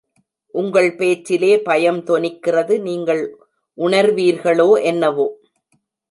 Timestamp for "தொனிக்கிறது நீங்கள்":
2.05-3.21